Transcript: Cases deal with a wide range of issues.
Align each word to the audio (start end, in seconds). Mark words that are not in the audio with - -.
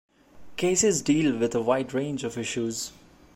Cases 0.57 1.03
deal 1.03 1.37
with 1.37 1.53
a 1.53 1.61
wide 1.61 1.93
range 1.93 2.23
of 2.23 2.35
issues. 2.35 2.91